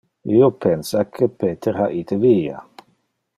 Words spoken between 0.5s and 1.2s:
pensa